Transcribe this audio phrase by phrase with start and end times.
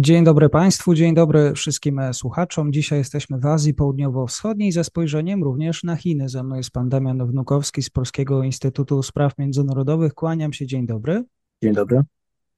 [0.00, 2.72] Dzień dobry Państwu, dzień dobry wszystkim słuchaczom.
[2.72, 6.28] Dzisiaj jesteśmy w Azji Południowo-Wschodniej ze spojrzeniem również na Chiny.
[6.28, 10.14] Ze mną jest pan Damian Wnukowski z Polskiego Instytutu Spraw Międzynarodowych.
[10.14, 11.24] Kłaniam się, dzień dobry.
[11.62, 12.02] Dzień dobry.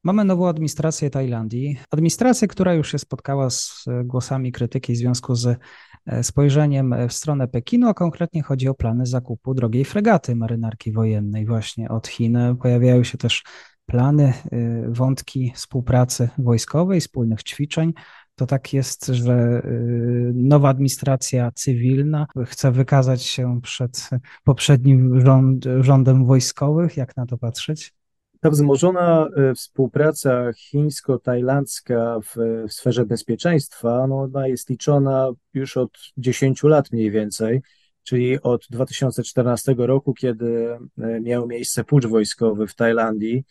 [0.05, 1.79] Mamy nową administrację Tajlandii.
[1.91, 5.59] Administrację, która już się spotkała z głosami krytyki w związku z
[6.07, 11.47] e, spojrzeniem w stronę Pekinu, a konkretnie chodzi o plany zakupu drogiej fregaty marynarki wojennej
[11.47, 12.39] właśnie od Chin.
[12.63, 13.43] Pojawiają się też
[13.91, 17.93] plany, y, wątki współpracy wojskowej, wspólnych ćwiczeń.
[18.35, 24.11] To tak jest, że y, nowa administracja cywilna chce wykazać się przed
[24.45, 26.97] poprzednim rząd, rządem wojskowych.
[26.97, 27.93] Jak na to patrzeć?
[28.41, 32.37] Ta wzmożona y, współpraca chińsko-tajlandzka w,
[32.69, 37.61] w, sferze bezpieczeństwa, no ona jest liczona już od 10 lat mniej więcej,
[38.03, 40.79] czyli od 2014 roku, kiedy
[41.21, 43.45] miał miejsce pucz wojskowy w Tajlandii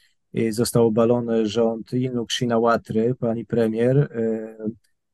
[0.50, 4.56] został obalony rząd Inuk Shinawatry, pani premier, e,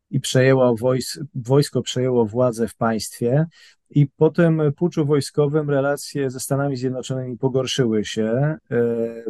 [0.09, 3.45] i przejęła wojs wojsko przejęło władzę w państwie.
[3.89, 8.23] I po tym puczu wojskowym relacje ze Stanami Zjednoczonymi pogorszyły się.
[8.23, 8.57] E,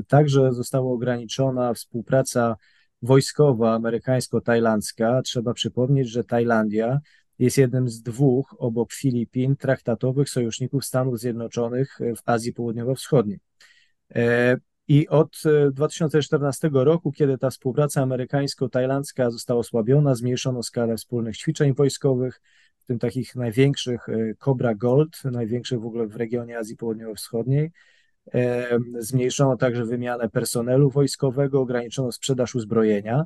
[0.08, 2.56] także została ograniczona współpraca
[3.02, 5.22] wojskowa amerykańsko-tajlandzka.
[5.22, 7.00] Trzeba przypomnieć, że Tajlandia
[7.40, 13.40] jest jednym z dwóch obok Filipin traktatowych sojuszników Stanów Zjednoczonych w Azji Południowo-Wschodniej.
[14.88, 21.74] I od 2014 e, roku, kiedy ta współpraca amerykańsko-tajlandzka została osłabiona, zmniejszono skalę wspólnych ćwiczeń
[21.74, 22.42] wojskowych,
[22.80, 27.72] w tym takich największych e, Cobra Gold, największych w ogóle w regionie Azji Południowo-Wschodniej.
[28.34, 28.68] E,
[29.00, 33.26] zmniejszono także wymianę personelu wojskowego, ograniczono sprzedaż uzbrojenia.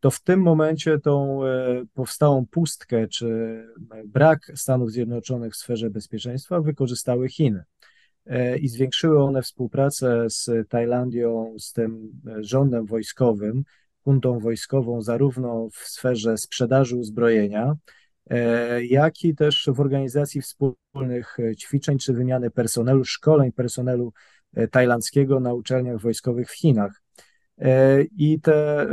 [0.00, 1.40] To w tym momencie tą
[1.94, 3.62] powstałą pustkę czy
[4.04, 7.64] brak Stanów Zjednoczonych w sferze bezpieczeństwa wykorzystały Chiny.
[8.28, 13.64] E, i zwiększyły one współpracę z Tajlandią, z tym e, rządem wojskowym,
[14.04, 17.76] kuntą wojskową, zarówno w sferze sprzedaży uzbrojenia,
[18.30, 24.12] e, jak i też w organizacji wspólnych ćwiczeń czy wymiany personelu, szkoleń personelu
[24.70, 27.02] tajlandzkiego na uczelniach wojskowych w Chinach.
[28.16, 28.86] I te,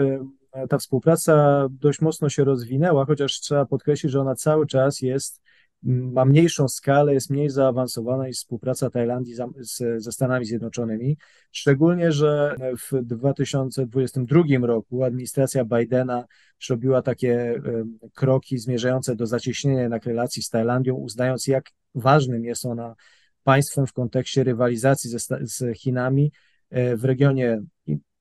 [0.69, 5.41] ta współpraca dość mocno się rozwinęła, chociaż trzeba podkreślić, że ona cały czas jest
[5.85, 9.35] ma mniejszą skalę, jest mniej zaawansowana niż współpraca Tajlandii
[9.97, 11.18] ze Stanami Zjednoczonymi.
[11.51, 16.25] Szczególnie, że w 2022 roku administracja Bidena
[16.66, 17.62] zrobiła takie
[18.13, 22.96] kroki zmierzające do zacieśnienia jednak relacji z Tajlandią, uznając, jak ważnym jest ona
[23.44, 26.31] państwem w kontekście rywalizacji ze, z Chinami
[26.69, 27.62] e, w regionie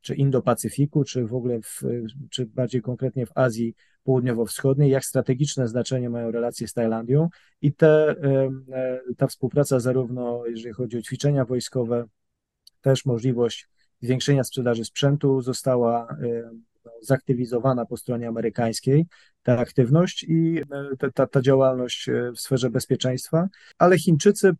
[0.04, 1.82] czy Indo-Pacyfiku, czy w ogóle, w,
[2.30, 7.28] czy bardziej konkretnie w Azji Południowo-Wschodniej, jak strategiczne znaczenie mają relacje z Tajlandią
[7.62, 8.14] i te,
[8.72, 12.04] e, ta współpraca zarówno jeżeli chodzi o ćwiczenia wojskowe,
[12.80, 13.68] też możliwość
[14.00, 16.16] zwiększenia sprzedaży sprzętu została
[16.84, 19.06] no, zaktywizowana po stronie amerykańskiej,
[19.42, 20.60] ta aktywność i
[21.02, 23.48] e, ta, ta działalność e, w sferze bezpieczeństwa,
[23.78, 24.52] ale Chińczycy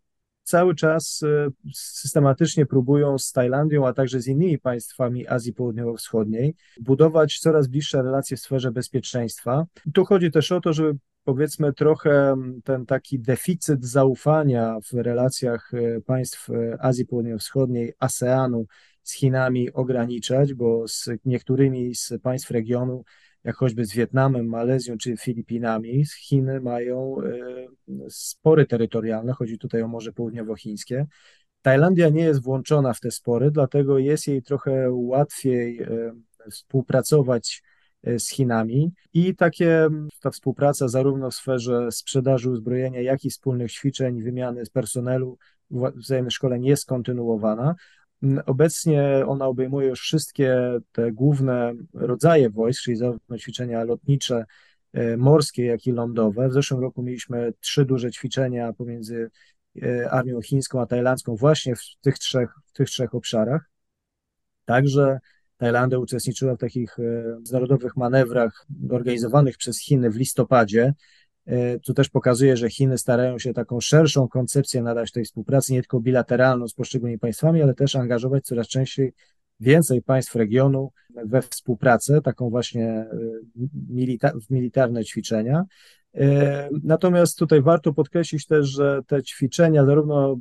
[0.45, 7.39] cały czas e, systematycznie próbują z Tajlandią, a także z innymi państwami Azji Południowo-Wschodniej budować
[7.39, 9.67] coraz bliższe relacje w sferze bezpieczeństwa.
[9.95, 16.01] Tu chodzi też o to, żeby powiedzmy trochę ten taki deficyt zaufania w relacjach e,
[16.01, 18.67] państw e, Azji Południowo-Wschodniej, ASEANu
[19.03, 23.05] z Chinami ograniczać, bo z niektórymi z państw regionu
[23.45, 27.31] jak choćby z Wietnamem, Malezją czy Filipinami, Chiny mają e,
[28.09, 31.07] spory terytorialne, chodzi tutaj o Morze Południowochińskie.
[31.63, 35.89] Tajlandia nie jest włączona w te spory, dlatego jest jej trochę łatwiej e,
[36.51, 37.63] współpracować
[38.03, 39.89] e, z Chinami i takie
[40.21, 45.39] ta współpraca zarówno w sferze sprzedaży uzbrojenia, jak i wspólnych ćwiczeń, wymiany personelu,
[45.71, 47.75] wzajemnych szkoleń jest kontynuowana.
[48.47, 54.45] Obecnie ona obejmuje już wszystkie te główne rodzaje wojsk, czyli zarówno ćwiczenia lotnicze,
[54.93, 56.49] e, morskie, jak i lądowe.
[56.49, 59.31] W zeszłym roku mieliśmy trzy duże ćwiczenia pomiędzy
[59.83, 63.71] e, armią chińską a tajlandzką właśnie w tych trzech, w tych trzech obszarach.
[64.65, 65.19] Także
[65.57, 67.03] Tajlandia uczestniczyła w takich e,
[67.35, 70.95] międzynarodowych manewrach organizowanych przez Chiny w listopadzie
[71.83, 76.01] Tu też pokazuje, że Chiny starają się taką szerszą koncepcję nadać tej współpracy, nie tylko
[76.01, 79.13] bilateralną z poszczególnymi państwami, ale też angażować coraz częściej
[79.61, 80.93] więcej państw regionu
[81.25, 83.07] we współpracę, taką właśnie
[83.89, 85.65] milita w militarne ćwiczenia.
[86.83, 90.37] Natomiast tutaj warto podkreślić też, że te ćwiczenia, zarówno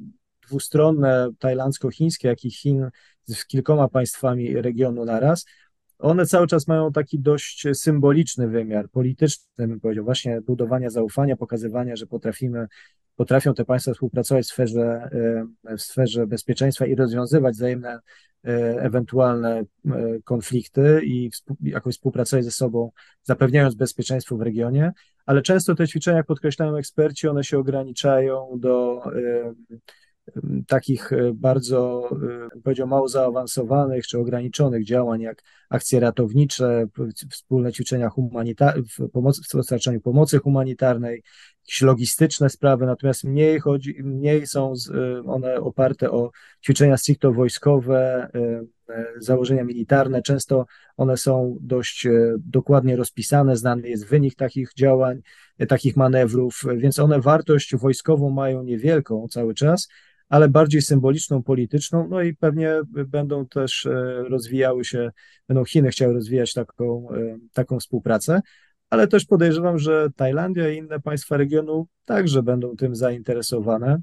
[0.47, 2.89] dwustronne, tajlandzko-chińskie, jak i Chin
[3.23, 5.45] z kilkoma państwami regionu naraz,
[5.99, 11.95] one cały czas mają taki dość symboliczny wymiar, polityczny, bym powiedział, właśnie budowania zaufania, pokazywania,
[11.95, 12.67] że potrafimy,
[13.15, 15.09] potrafią te państwa współpracować w sferze,
[15.77, 17.99] w sferze bezpieczeństwa i rozwiązywać wzajemne
[18.45, 18.49] e,
[18.81, 19.65] ewentualne e,
[20.23, 21.29] konflikty i
[21.61, 22.91] jakoś współpracować ze sobą,
[23.23, 24.91] zapewniając bezpieczeństwo w regionie,
[25.25, 29.03] ale często te ćwiczenia, jak podkreślają eksperci, one się ograniczają do
[30.67, 32.09] takich e, bardzo,
[32.55, 36.85] e, powiedział, mało zaawansowanych czy ograniczonych działań, jak akcje ratownicze,
[37.31, 38.09] wspólne ćwiczenia
[38.99, 41.23] w, dostarczaniu pomocy humanitarnej,
[41.61, 46.31] jakieś logistyczne sprawy, natomiast mniej chodzi, mniej są e, one oparte o
[46.65, 48.29] ćwiczenia stricte wojskowe,
[49.17, 50.21] założenia militarne.
[50.21, 50.65] Często
[50.97, 55.21] one są dość dokładnie rozpisane, znany jest wynik takich działań,
[55.67, 59.87] takich manewrów, więc one wartość wojskową mają niewielką cały czas,
[60.29, 63.91] ale bardziej symboliczną, polityczną, no i pewnie będą też e,
[64.29, 65.11] rozwijały się,
[65.47, 68.41] będą Chiny chciały rozwijać taką, e, taką współpracę,
[68.89, 74.01] ale też podejrzewam, że Tajlandia i inne państwa regionu także będą tym zainteresowane.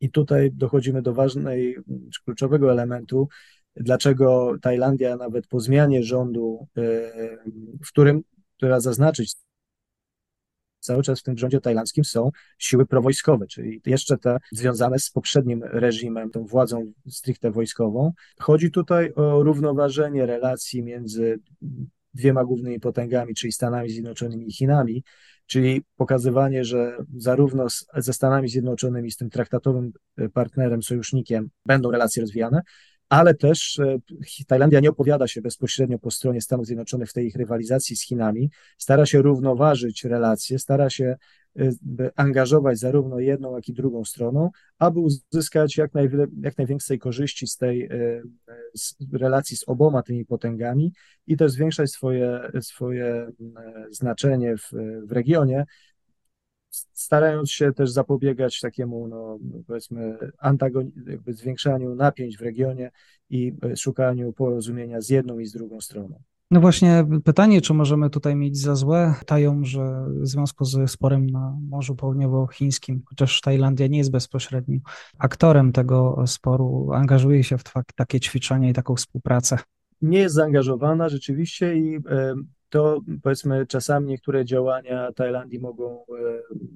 [0.00, 1.76] I tutaj dochodzimy do ważnej,
[2.24, 3.28] kluczowego elementu,
[3.76, 6.82] dlaczego Tajlandia nawet po zmianie rządu, e,
[7.84, 8.22] w którym,
[8.56, 9.34] która zaznaczyć
[10.86, 15.62] cały czas w tym rządzie tajlandzkim są siły prowojskowe, czyli jeszcze te związane z poprzednim
[15.64, 18.12] reżimem, tą władzą stricte wojskową.
[18.40, 21.38] Chodzi tutaj o równoważenie relacji między
[22.14, 25.02] dwiema głównymi potęgami, czyli Stanami Zjednoczonymi i Chinami,
[25.46, 29.92] czyli pokazywanie, że zarówno z, ze Stanami Zjednoczonymi, z tym traktatowym
[30.32, 32.62] partnerem, sojusznikiem będą relacje rozwijane,
[33.08, 33.98] ale też e,
[34.46, 38.50] Tajlandia nie opowiada się bezpośrednio po stronie Stanów Zjednoczonych w tej ich rywalizacji z Chinami,
[38.78, 41.16] stara się równoważyć relacje, stara się
[41.58, 41.70] e,
[42.16, 47.56] angażować zarówno jedną, jak i drugą stroną, aby uzyskać jak, najwiele, jak największej korzyści z
[47.56, 48.22] tej e,
[48.74, 50.92] z relacji z oboma tymi potęgami
[51.26, 53.30] i też zwiększać swoje, swoje
[53.90, 54.70] znaczenie w,
[55.06, 55.64] w regionie,
[56.92, 60.90] starając się też zapobiegać takiemu, no, powiedzmy, antagon,
[61.28, 62.90] zwiększaniu napięć w regionie
[63.30, 66.22] i e, szukaniu porozumienia z jedną i z drugą stroną.
[66.50, 71.30] No właśnie pytanie, czy możemy tutaj mieć za złe, tają, że w związku z sporem
[71.30, 74.80] na Morzu Południowochińskim, chociaż Tajlandia nie jest bezpośrednim
[75.18, 77.64] aktorem tego sporu, angażuje się w
[77.96, 79.58] takie ćwiczenia i taką współpracę.
[80.02, 81.98] Nie jest zaangażowana rzeczywiście i
[82.68, 86.04] to powiedzmy czasami niektóre działania Tajlandii mogą, e,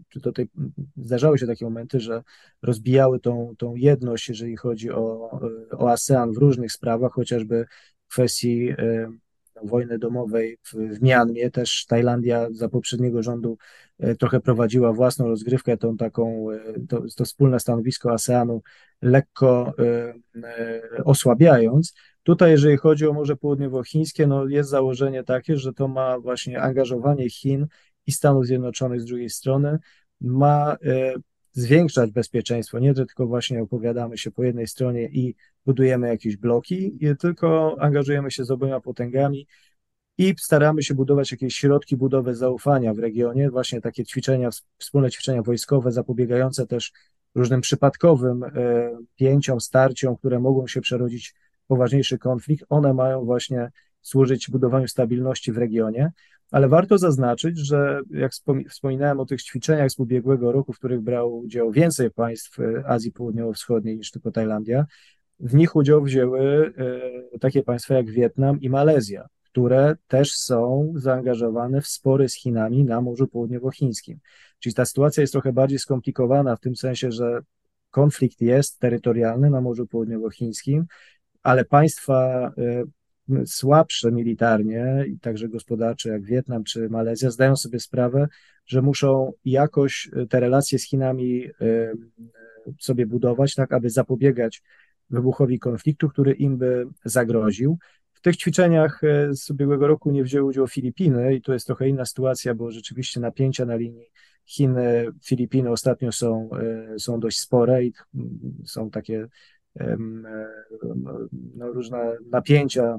[0.09, 0.49] czy tutaj
[0.97, 2.23] zdarzały się takie momenty, że
[2.63, 5.31] rozbijały tą, tą jedność, jeżeli chodzi o,
[5.73, 7.67] o ASEAN w różnych sprawach, chociażby
[8.09, 9.13] w kwestii e,
[9.63, 11.51] wojny domowej w, w Mianmie.
[11.51, 13.59] Też Tajlandia za poprzedniego rządu
[13.99, 16.47] e, trochę prowadziła własną rozgrywkę, tą taką,
[16.89, 18.63] to, to wspólne stanowisko ASEANu
[19.03, 19.75] lekko
[21.05, 21.95] osłabiając.
[22.23, 27.31] Tutaj, jeżeli chodzi o Morze Południowochińskie, no jest założenie takie, że to ma właśnie angażowanie
[27.31, 27.67] Chin
[28.07, 29.79] i Stanów Zjednoczonych z drugiej strony,
[30.21, 31.15] ma e,
[31.53, 35.35] zwiększać bezpieczeństwo, nie tylko właśnie opowiadamy się po jednej stronie i
[35.67, 39.47] budujemy jakieś bloki, tylko angażujemy się z oboma potęgami
[40.19, 45.43] i staramy się budować jakieś środki budowy zaufania w regionie, właśnie takie ćwiczenia, wspólne ćwiczenia
[45.43, 46.93] wojskowe, zapobiegające też
[47.35, 48.51] różnym przypadkowym e,
[49.17, 51.35] pięciom, starciom, które mogą się przerodzić
[51.71, 56.11] poważniejszy konflikt, one mają właśnie służyć budowaniu stabilności w regionie.
[56.51, 58.33] Ale warto zaznaczyć, że jak
[58.69, 63.13] wspominałem o tych ćwiczeniach z ubiegłego roku, w których brał udział więcej państw e, Azji
[63.13, 64.87] Południowo-Wschodniej niż tylko Tajlandia,
[65.41, 66.73] w nich udział wzięły
[67.35, 72.85] e, takie państwa jak Wietnam i Malezja, które też są zaangażowane w spory z Chinami
[72.85, 74.19] na Morzu Południowochińskim.
[74.59, 77.41] Czyli ta sytuacja jest trochę bardziej skomplikowana w tym sensie, że
[77.91, 80.87] konflikt jest terytorialny na Morzu Południowochińskim,
[81.43, 88.29] ale państwa y, słabsze militarnie i także gospodarcze, jak Wietnam czy Malezja, zdają sobie sprawę,
[88.67, 91.53] że muszą jakoś te relacje z Chinami y,
[92.79, 94.63] sobie budować, tak aby zapobiegać
[95.11, 97.79] wybuchowi konfliktu, który im by zagroził.
[98.13, 101.89] W tych ćwiczeniach y, z ubiegłego roku nie wzięły udziału Filipiny i to jest trochę
[101.89, 104.11] inna sytuacja, bo rzeczywiście napięcia na linii
[104.47, 106.51] Chiny, Filipiny ostatnio są,
[106.99, 107.93] są dość spore i
[108.65, 109.29] są takie
[111.55, 112.99] no, różne napięcia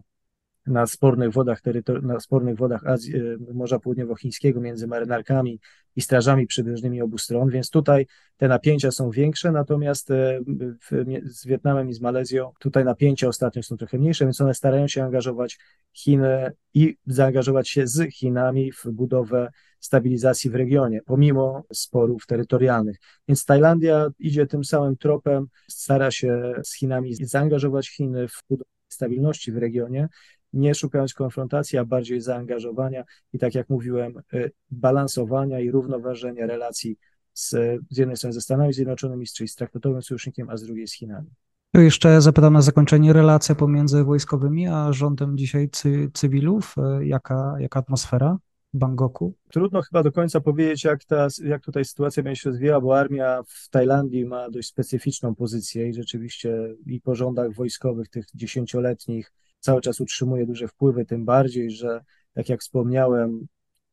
[0.67, 1.61] na spornych wodach,
[2.01, 3.13] na spornych wodach Azji,
[3.53, 5.59] Morza Południowochińskiego między marynarkami
[5.95, 11.89] i strażami przybrzeżnymi obu stron, więc tutaj te napięcia są większe, natomiast w, z Wietnamem
[11.89, 15.59] i z Malezją tutaj napięcia ostatnio są trochę mniejsze, więc one starają się angażować
[15.93, 19.51] Chiny i zaangażować się z Chinami w budowę
[19.81, 22.97] stabilizacji w regionie, pomimo sporów terytorialnych.
[23.27, 29.51] Więc Tajlandia idzie tym samym tropem, stara się z Chinami zaangażować Chiny w budowę stabilności
[29.51, 30.07] w regionie,
[30.53, 36.97] nie szukając konfrontacji, a bardziej zaangażowania i tak jak mówiłem, y, balansowania i równoważenia relacji
[37.33, 37.49] z,
[37.89, 41.29] z jednej strony ze Stanami Zjednoczonymi, czyli z traktatowym sojusznikiem, a z drugiej z Chinami.
[41.73, 46.75] Jeszcze zapytam na zakończenie relacje pomiędzy wojskowymi a rządem dzisiaj cy, cywilów.
[46.99, 48.37] Y, jaka, jaka atmosfera?
[48.73, 49.33] Bangkoku?
[49.49, 53.43] Trudno chyba do końca powiedzieć, jak, ta, jak tutaj sytuacja będzie się rozwijała, bo armia
[53.47, 59.81] w Tajlandii ma dość specyficzną pozycję i rzeczywiście i po rządach wojskowych tych dziesięcioletnich cały
[59.81, 62.01] czas utrzymuje duże wpływy, tym bardziej, że
[62.33, 63.47] tak jak wspomniałem,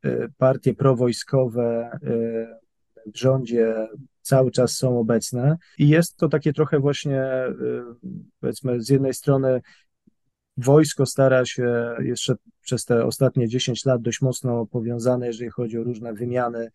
[0.04, 3.88] y, partie prowojskowe y, w rządzie
[4.22, 7.82] cały czas są obecne i jest to takie trochę właśnie, y,
[8.40, 9.60] powiedzmy, z jednej strony
[10.58, 15.84] wojsko stara się jeszcze przez te ostatnie 10 lat dość mocno powiązane, jeżeli chodzi o
[15.84, 16.70] różne wymiany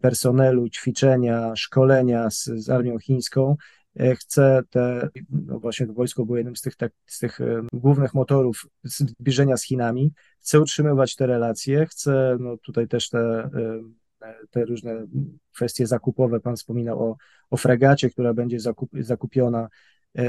[0.00, 3.56] personelu, ćwiczenia, szkolenia z, z armią chińską,
[3.96, 7.62] E, chce te, no właśnie to wojsko było jednym z tych, tak, z tych e,
[7.72, 14.34] głównych motorów zbliżenia z Chinami, chce utrzymywać te relacje, chce, no tutaj też te, e,
[14.50, 15.06] te różne
[15.54, 17.16] kwestie zakupowe, pan wspominał o,
[17.50, 19.68] o fregacie, która będzie zakup, zakupiona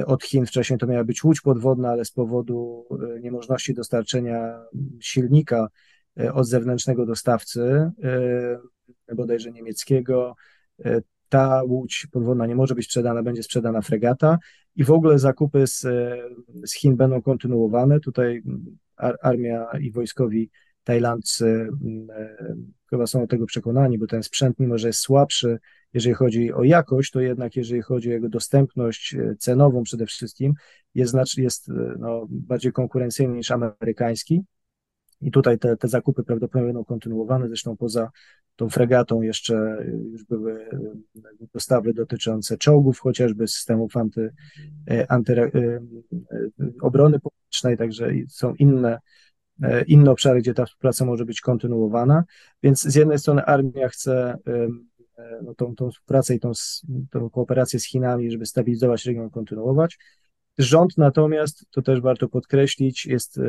[0.06, 2.86] od Chin, wcześniej to miała być łódź podwodna, ale z powodu
[3.22, 4.66] niemożności dostarczenia
[5.02, 5.68] silnika
[6.34, 7.92] od zewnętrznego dostawcy,
[9.16, 10.36] bodajże niemieckiego,
[11.30, 14.38] ta łódź podwodna nie może być sprzedana, będzie sprzedana fregata
[14.76, 15.80] i w ogóle zakupy z,
[16.66, 18.00] z Chin będą kontynuowane.
[18.00, 18.44] Tutaj
[19.22, 20.50] armia i wojskowi
[20.92, 22.56] tajlandcy mm, e,
[22.90, 25.60] chyba są do tego przekonani, bo ten sprzęt, mimo że jest słabszy,
[25.94, 30.54] jeżeli chodzi o jakość, to jednak jeżeli chodzi o jego dostępność e, cenową przede wszystkim,
[30.96, 34.42] jest, jest e, no, bardziej konkurencyjny niż amerykański.
[35.22, 38.12] I tutaj te, te zakupy prawdopodobnie będą kontynuowane, zresztą poza
[38.56, 40.70] tą fregatą jeszcze już były
[41.54, 44.34] dostawy dotyczące czołgów, chociażby systemów anty,
[45.08, 45.52] anty,
[46.82, 49.00] obrony publicznej, także są inne,
[49.88, 52.24] inne obszary, gdzie ta współpraca może być kontynuowana.
[52.64, 54.38] Więc z jednej strony armia chce
[55.44, 56.52] no, tą, tą współpracę i tą,
[57.12, 59.98] tą kooperację z Chinami, żeby stabilizować region, kontynuować.
[60.58, 63.40] Rząd natomiast, to też warto podkreślić, jest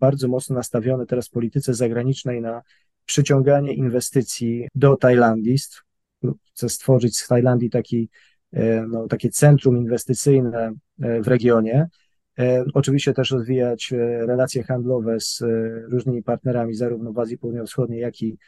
[0.00, 2.62] bardzo mocno nastawiony teraz w polityce zagranicznej na
[3.06, 5.56] przyciąganie inwestycji do Tajlandii.
[6.44, 8.08] Chce stworzyć z Tajlandii taki,
[8.52, 11.88] e, no, takie centrum inwestycyjne e, w regionie.
[12.38, 13.92] E, oczywiście też rozwijać
[14.26, 15.42] relacje handlowe z
[15.90, 18.38] różnymi partnerami, zarówno w Azji Południowo-Wschodniej, jak i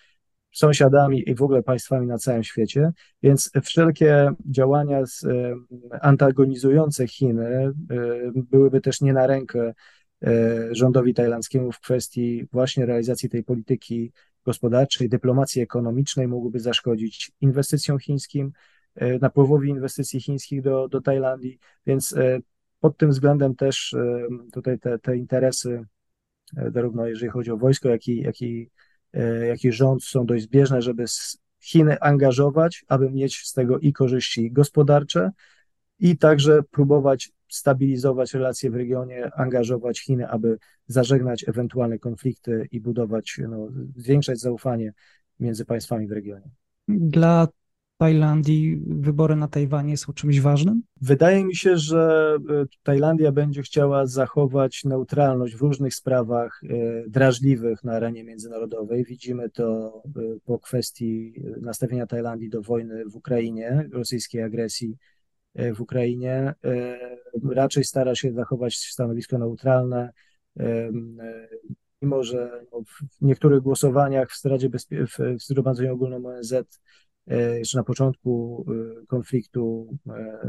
[0.53, 2.91] sąsiadami i w ogóle państwami na całym świecie.
[3.23, 5.03] Więc wszelkie działania
[6.01, 7.73] antagonizujące Chiny
[8.35, 9.75] byłyby też nie na rękę
[10.71, 14.13] rządowi tajlandzkiemu w kwestii właśnie realizacji tej polityki
[14.45, 18.53] gospodarczej, dyplomacji ekonomicznej mogłyby zaszkodzić inwestycjom chińskim,
[18.95, 22.39] e, napływowi inwestycji chińskich do, do Tajlandii, więc e,
[22.81, 25.85] pod tym względem też e, tutaj te, te interesy,
[26.75, 28.71] zarówno jeżeli chodzi o wojsko, jak i, jak, i,
[29.49, 31.05] jak i rząd są dość zbieżne, żeby
[31.61, 35.31] Chiny angażować, aby mieć z tego i korzyści gospodarcze,
[35.99, 43.41] i także próbować stabilizować relacje w regionie, angażować Chiny, aby zażegnać ewentualne konflikty i budować,
[43.49, 44.93] no, zwiększać zaufanie
[45.41, 46.51] między państwami w regionie.
[46.89, 47.49] Dla
[47.99, 50.83] Tajlandii wybory na Tajwanie są czymś ważnym?
[51.01, 56.69] Wydaje mi się, że e, Tajlandia będzie chciała zachować neutralność w różnych sprawach e,
[57.09, 59.05] drażliwych na arenie międzynarodowej.
[59.05, 64.97] Widzimy to e, po kwestii nastawienia Tajlandii do wojny w Ukrainie, rosyjskiej agresji
[65.75, 66.55] w Ukrainie,
[67.51, 70.13] raczej stara się zachować stanowisko neutralne,
[72.03, 76.55] mimo że no, w niektórych głosowaniach w, Radzie Bezpie- w Zgromadzeniu Ogólnym ONZ
[77.59, 78.65] jeszcze na początku
[79.09, 79.97] konfliktu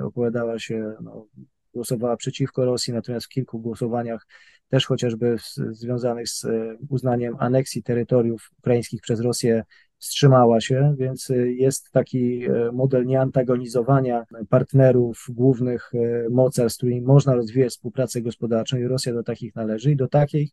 [0.04, 1.28] opowiadała się, no,
[1.74, 4.28] głosowała przeciwko Rosji, natomiast w kilku głosowaniach
[4.70, 5.36] też chociażby
[5.72, 6.46] związanych z
[6.90, 9.64] uznaniem aneksji terytoriów ukraińskich przez Rosję
[9.98, 17.36] wstrzymała się, więc jest taki e, model nieantagonizowania partnerów, głównych e, mocarstw, z którymi można
[17.36, 20.52] rozwijać współpracę gospodarczą i Rosja do takich należy i do takich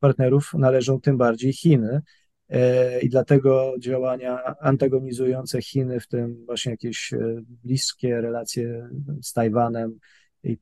[0.00, 2.02] partnerów należą tym bardziej Chiny.
[2.48, 7.14] E, I dlatego działania antagonizujące Chiny, w tym właśnie jakieś
[7.64, 8.88] bliskie relacje
[9.22, 9.98] z Tajwanem,
[10.44, 10.58] i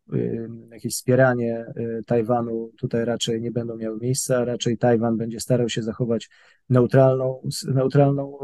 [0.71, 1.67] jakieś wspieranie
[2.07, 6.31] Tajwanu tutaj raczej nie będą miały miejsca, raczej Tajwan będzie starał się zachować
[6.69, 8.39] neutralną, neutralną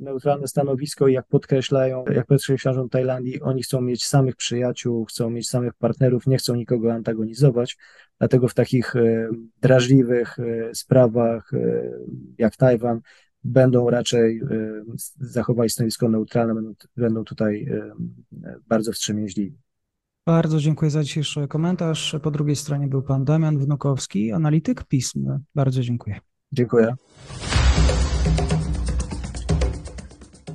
[0.00, 5.48] neutralne stanowisko i jak podkreślają, jak podkreślają Tajlandii, oni chcą mieć samych przyjaciół, chcą mieć
[5.48, 7.76] samych partnerów, nie chcą nikogo antagonizować,
[8.18, 8.94] dlatego w takich
[9.62, 10.36] drażliwych
[10.72, 11.50] sprawach
[12.38, 13.00] jak Tajwan
[13.44, 14.40] będą raczej
[15.20, 17.68] zachować stanowisko neutralne, będą, będą tutaj
[18.68, 19.58] bardzo wstrzemięźliwi.
[20.26, 22.16] Bardzo dziękuję za dzisiejszy komentarz.
[22.22, 25.38] Po drugiej stronie był pan Damian Wnukowski, analityk pism.
[25.54, 26.20] Bardzo dziękuję.
[26.52, 26.94] Dziękuję.